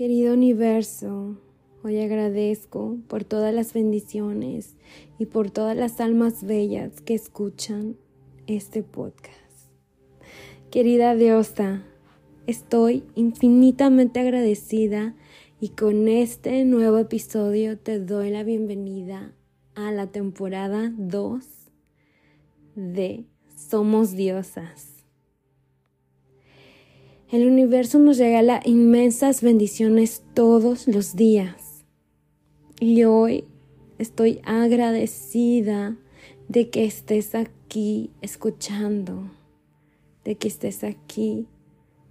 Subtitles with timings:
[0.00, 1.36] Querido universo,
[1.82, 4.74] hoy agradezco por todas las bendiciones
[5.18, 7.98] y por todas las almas bellas que escuchan
[8.46, 9.68] este podcast.
[10.70, 11.84] Querida diosa,
[12.46, 15.14] estoy infinitamente agradecida
[15.60, 19.34] y con este nuevo episodio te doy la bienvenida
[19.74, 21.44] a la temporada 2
[22.74, 24.89] de Somos Diosas.
[27.30, 31.84] El universo nos regala inmensas bendiciones todos los días.
[32.80, 33.44] Y hoy
[33.98, 35.96] estoy agradecida
[36.48, 39.30] de que estés aquí escuchando,
[40.24, 41.46] de que estés aquí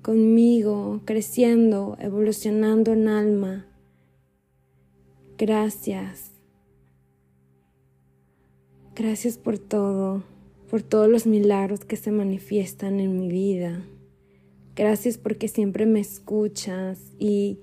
[0.00, 3.66] conmigo, creciendo, evolucionando en alma.
[5.36, 6.30] Gracias.
[8.94, 10.22] Gracias por todo,
[10.70, 13.82] por todos los milagros que se manifiestan en mi vida.
[14.76, 17.58] Gracias porque siempre me escuchas y,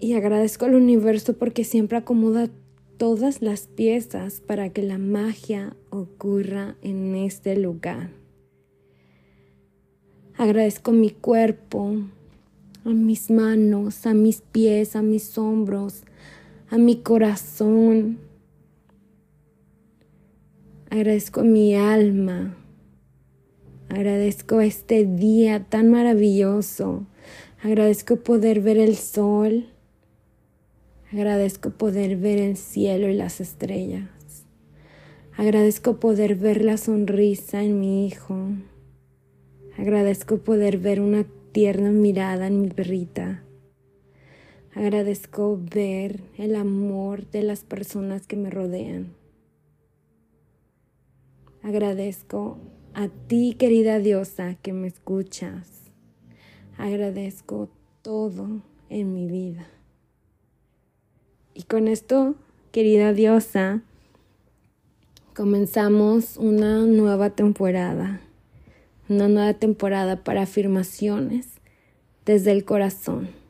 [0.00, 2.48] y agradezco al universo porque siempre acomoda
[2.96, 8.10] todas las piezas para que la magia ocurra en este lugar.
[10.36, 11.96] Agradezco mi cuerpo,
[12.84, 16.02] a mis manos, a mis pies, a mis hombros,
[16.70, 18.18] a mi corazón.
[20.90, 22.56] Agradezco mi alma,
[23.94, 27.06] Agradezco este día tan maravilloso.
[27.62, 29.68] Agradezco poder ver el sol.
[31.12, 34.08] Agradezco poder ver el cielo y las estrellas.
[35.36, 38.48] Agradezco poder ver la sonrisa en mi hijo.
[39.78, 43.44] Agradezco poder ver una tierna mirada en mi perrita.
[44.74, 49.14] Agradezco ver el amor de las personas que me rodean.
[51.62, 52.58] Agradezco
[52.94, 55.90] a ti, querida diosa, que me escuchas.
[56.78, 57.68] Agradezco
[58.02, 59.66] todo en mi vida.
[61.54, 62.36] Y con esto,
[62.72, 63.82] querida diosa,
[65.34, 68.20] comenzamos una nueva temporada.
[69.08, 71.48] Una nueva temporada para afirmaciones
[72.24, 73.43] desde el corazón.